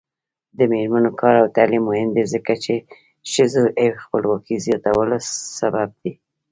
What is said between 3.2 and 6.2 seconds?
ښځو خپلواکۍ زیاتولو سبب دی.